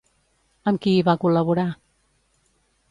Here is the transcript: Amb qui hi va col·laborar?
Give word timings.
Amb 0.71 0.81
qui 0.85 0.95
hi 0.95 1.03
va 1.11 1.17
col·laborar? 1.27 1.69